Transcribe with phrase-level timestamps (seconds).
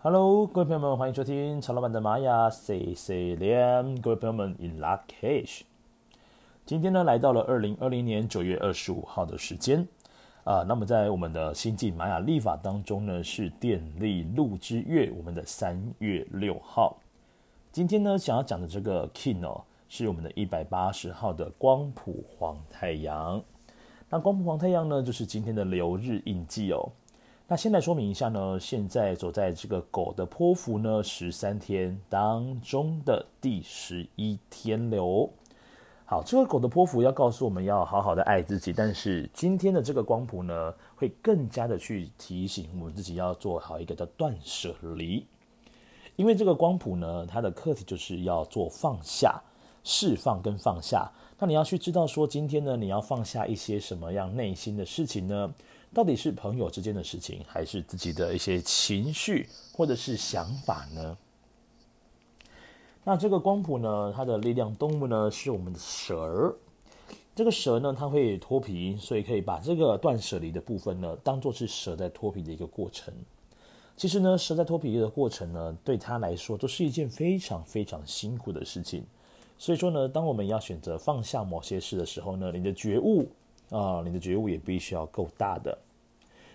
[0.00, 4.00] Hello，各位朋友们，欢迎收听曹老板的玛雅 C C 连。
[4.00, 5.62] 各位朋友们，In lak'ech。
[6.64, 9.88] 今天呢，来到了二零二零年九月二十五号的时间
[10.44, 10.62] 啊。
[10.68, 16.96] 那么在我们的星际玛雅历法当中呢，是电力鹿之月，我们的三月六号。
[17.72, 23.42] 今天呢，想要讲的这个 Kin 哦，是我们的一百八十号的光谱黄太阳。
[24.08, 26.92] 那光谱黄太阳呢，就是今天的流日印记哦。
[27.50, 35.30] 那先来说明一下呢，现在走在这个狗的波符呢，十三天当中的第十一天流。
[36.04, 45.26] 好，这个狗的波符要告诉我们要好好的爱自己，但是今天的这个光谱呢，会更加的去提醒我们自己要做好一个叫断舍离，
[46.16, 49.40] 因为这个光谱呢，它的课题就是要做放下、
[49.82, 51.10] 释放跟放下。
[51.38, 55.54] 那你要去知道说，今天呢，你要放下一些什么样内心的事情呢？
[55.94, 61.16] 到底是朋友之间的事情，还是自己的一些情绪或者是想法呢？
[63.04, 66.54] 那这个光谱呢，它的力量动物呢是我们的蛇。
[67.34, 73.14] 这个蛇呢，它会脱皮，所以可以把这个断舍离的部分呢，当做是蛇在脱皮的一个过程。
[73.96, 79.04] 其实呢，蛇在脱皮的过程呢，对它来说都是一件非常非常辛苦的事情。
[79.56, 83.26] 所以说呢，当我们要选择放下某些事的时候呢，你的觉悟。
[83.70, 85.76] 啊、你的觉悟也必须要够大的。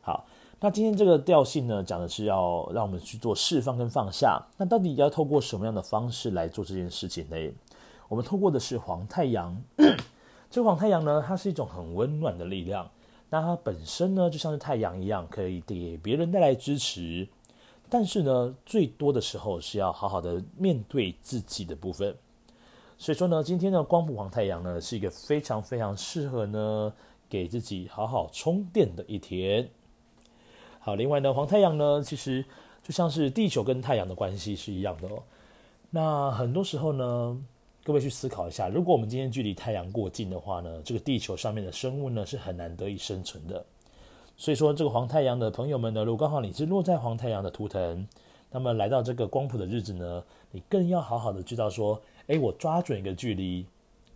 [0.00, 0.24] 好，
[0.60, 4.40] 那今天这个调性呢，讲的是要让我们去做释放跟放下。
[4.56, 7.36] 那到底要透过什么样的方式来做这件事情呢？
[8.08, 9.60] 我们透过的是黄太阳。
[10.48, 12.88] 这个黄太阳呢，它是一种很温暖的力量。
[13.28, 17.26] 那它本身呢，就像是太阳一样，可以给别人带来支持。
[17.88, 22.16] 但是呢，最多的时候是要好好的面对自己的部分。
[22.98, 26.90] 所以说呢，今天的光谱黄太阳呢，是一个非常非常适合呢，
[27.28, 29.68] 给自己好好充电的一天。
[30.80, 32.42] 好，另外呢，黄太阳呢，其实
[32.82, 35.22] 就像是地球跟太阳的关系是一样的哦。
[35.90, 37.38] 那很多时候呢，
[37.84, 43.62] 各位去思考一下，如果我们今天距离太阳过近的话呢，这个地球上面的生物呢，是很难得以生存的。
[44.38, 48.08] 所以说，这个黄太阳的朋友们呢，如果刚好你是落在黄太阳的图腾，
[48.50, 52.00] 那么来到这个光谱的日子呢，你更要好好的知道说。
[52.28, 53.64] 哎，我抓准一个距离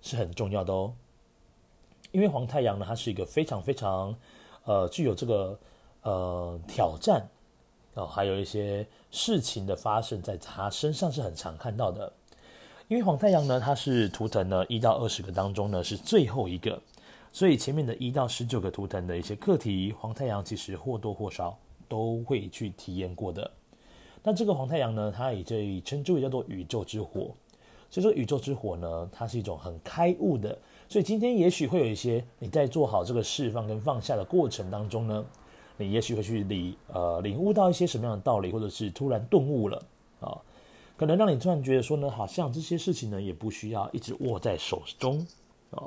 [0.00, 0.92] 是很重要的哦，
[2.10, 4.16] 因为黄太阳呢，它是一个非常非常
[4.64, 5.58] 呃具有这个
[6.02, 7.28] 呃挑战
[7.94, 12.12] 哦，还有一些事情的发生在它身上是很常看到的。
[12.86, 16.80] 因为黄太阳呢，它是图腾呢一到二十个当中呢是最后一个，
[17.30, 23.50] 所以前面的一到十九个图腾的一些课题，黄太阳其实或多或少都会去体验过的。
[24.22, 27.34] 那这个黄太阳呢，它也可以称之为叫做宇宙之火。
[27.90, 30.58] 所以说，宇宙之火呢，它是一种很开悟的。
[30.88, 35.24] 所以今天也许会有一些你在做好这个释放跟放下的过程当中呢，
[35.76, 39.82] 你也许会去领呃领悟到一些什么样的道理，或者是突然顿悟了
[40.20, 40.36] 啊，
[40.96, 45.26] 可能让你突然觉得说呢，好像这些事情呢也不需要一直握在手中
[45.70, 45.84] 啊，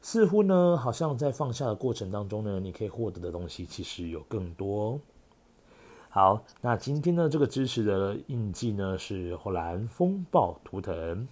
[0.00, 5.00] 似乎呢好像在放下的过程当中呢，你可以获得的东西其实有更多。
[6.14, 11.26] 好，那今天呢，这个支持的印记呢是蓝风暴图腾。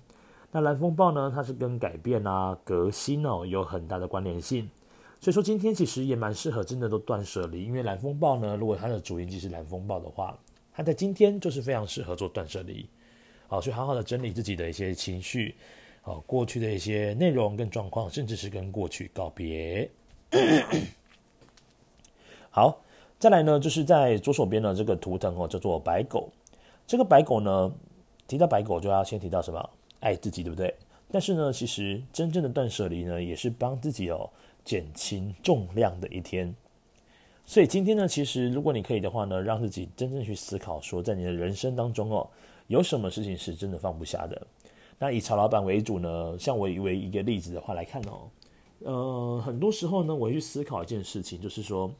[0.50, 4.70] 那蓝风暴呢，它是跟改变啊、革新哦有很大的关联性。
[5.20, 10.34] 所以说今天其实也蛮适合真的都断舍离，因为蓝风暴呢，如果它的主印记是蓝风暴的话，
[10.72, 12.88] 它在今天就是非常适合做断舍离。
[13.48, 15.56] 好，去好好的整理自己的一些情绪，
[16.00, 19.91] 好，过去的一些内容跟状况，甚至是跟过去告别。
[22.48, 22.80] 好。
[23.20, 26.31] 再来呢，就是在左手边的这个图腾哦，叫做白狗。
[26.86, 27.70] 这个白狗呢，
[28.26, 29.70] 提到白狗就要先提到什么？
[30.00, 30.75] 爱自己，对不对？
[31.12, 34.30] 但是呢，其实真正的断舍离呢，也是帮自己哦
[34.64, 36.54] 减轻重量的一天。
[37.44, 42.26] 所以今天呢，其实如果你可以的话呢，让自己真正去思考说，在你的人生当中哦，
[42.69, 44.47] 有什么事情是真的放不下的？
[44.98, 48.30] 那以曹老板为主呢，像我以为一个例子的话来看哦，
[48.78, 51.91] 呃，很多时候呢，我会去思考一件事情，就是说。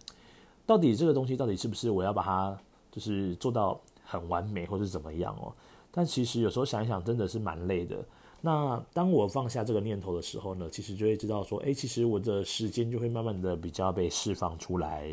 [0.70, 2.56] 到底这个东西到底是不是我要把它
[2.92, 5.53] 就是做到很完美，或者是怎么样哦？
[5.91, 7.97] 但其实有时候想一想，真的是蛮累的。
[8.41, 15.12] 那当我放下这个念头的时候呢，其实就会知道说，哎，其实我的时间就会慢慢的比较被释放出来。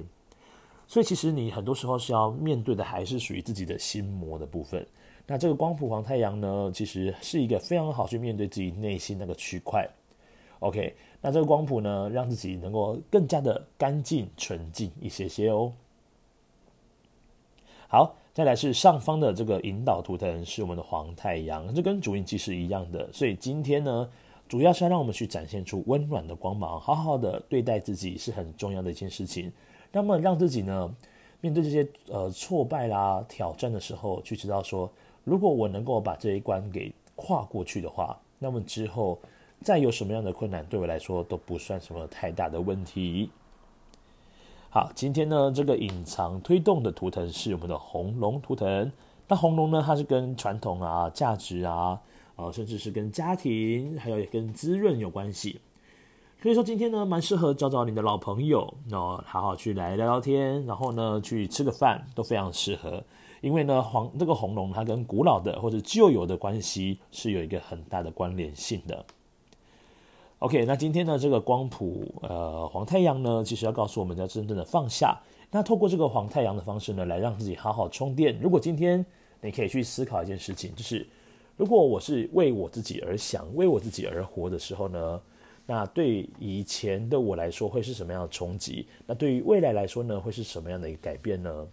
[0.85, 4.85] 所以其实你很多时候是要面对的，还是属于自己的心魔的部分。
[5.25, 9.89] 那这个光谱黄太阳呢，其实是一个非常好去面对自己内心那个区块。
[10.59, 10.95] OK。
[11.21, 15.73] 那这个光谱呢，让自己能够更加的干净纯净一些些哦。
[17.89, 23.11] 好，再来是上方的这个引导图腾是我们的黄太阳，这跟主印记是一样的。
[23.11, 24.09] 所以今天呢，
[24.47, 29.51] 主要是要让我们去展现出温暖的光芒，好好的对待自己是很重要的一件事情。
[29.91, 30.95] 那么让自己呢，
[31.41, 34.91] 面对这些呃挫败啦、挑战的时候，去知道说，
[35.23, 39.17] 如果我能够把这一关给跨过去的话，那么之后
[39.61, 43.29] 再有什么样的困难，对我来说都不算什么太大的问题。
[44.69, 48.91] 好，今天呢，这个隐藏推动的图腾是我们的红龙图腾。
[49.27, 51.99] 那红龙呢，它是跟传统啊、价值啊，
[52.35, 55.59] 呃，甚至是跟家庭，还有跟滋润有关系。
[56.41, 63.03] 所以说今天呢，蛮适合找找你的老朋友，然后好好去来聊聊天，然后呢去吃个饭，都非常适合。
[63.41, 69.03] 因为呢，黄这个红龙它跟古老的或者旧有的关系是有一个很大的关联性的。
[70.39, 75.19] OK，那今天呢这个光谱呃黄太阳呢，其实要告诉我们要真正的放下。
[75.49, 78.37] 那透过这个黄太阳的方式呢，来让自己好好充电。
[78.39, 79.03] 如果今天
[79.41, 81.07] 你可以去思考一件事情，就是
[81.55, 85.19] 如果我是为我自己而想，为我自己而活的时候呢，
[85.65, 88.85] 那对以前的我来说会是什么样的冲击？
[89.07, 91.67] 那对于未来来说呢，会是什么样的一个改变呢？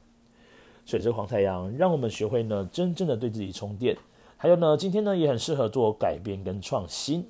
[0.87, 3.94] 所以这个黄太阳让我们学会呢，真正的对自己充电。
[4.38, 7.26] 还有呢，今天呢也很适合做改变跟创新。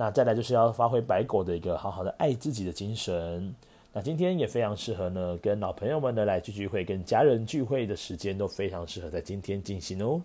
[0.00, 3.54] 那再来就是要发挥白狗的一个好好的爱自己的精神。
[3.92, 10.22] 那今天也非常适合呢，跟老朋友们呢来聚聚会，跟家人聚会的时间都非常适合在今天进行哦。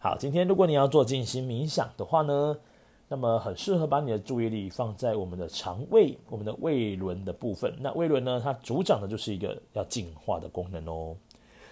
[0.00, 2.58] 好，今天如果你要做静心冥想的话呢，
[3.06, 7.72] 那么很适合把你的注意力放在我们的肠胃、我们的胃轮的部分。
[7.78, 11.14] 那胃轮呢，它主掌的就是一个要净化的功能哦。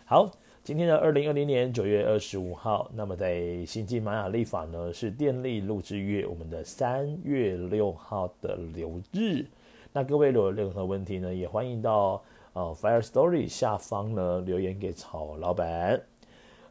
[0.04, 0.30] 好，
[0.70, 9.44] 今天的二零二零年九月二十五号，那么在星际玛雅历法呢是电力录制月，我们的三月六号的流日。
[9.92, 12.22] 那各位如果有任何问题呢，也欢迎到
[12.52, 16.00] 呃 Fire Story 下方呢留言给曹老板。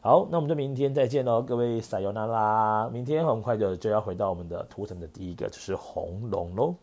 [0.00, 2.88] 好，那我们就明天再见喽，各位撒由那拉。
[2.88, 6.74] 明天很快的就要回到我们的图腾的第一个，就是红龙喽。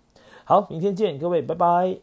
[0.45, 1.97] 好，明天见，各位，拜拜。